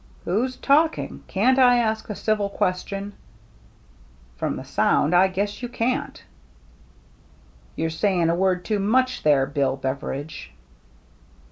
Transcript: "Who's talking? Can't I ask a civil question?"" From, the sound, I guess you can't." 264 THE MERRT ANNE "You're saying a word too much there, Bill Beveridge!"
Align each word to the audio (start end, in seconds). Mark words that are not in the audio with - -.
"Who's 0.25 0.55
talking? 0.57 1.23
Can't 1.27 1.59
I 1.59 1.77
ask 1.77 2.09
a 2.09 2.15
civil 2.15 2.49
question?"" 2.49 3.13
From, 4.35 4.55
the 4.55 4.65
sound, 4.65 5.13
I 5.13 5.27
guess 5.27 5.61
you 5.61 5.69
can't." 5.69 6.23
264 7.75 7.75
THE 7.75 7.75
MERRT 7.75 7.75
ANNE 7.75 7.81
"You're 7.83 7.99
saying 7.99 8.29
a 8.31 8.35
word 8.35 8.65
too 8.65 8.79
much 8.79 9.21
there, 9.21 9.45
Bill 9.45 9.77
Beveridge!" 9.77 10.53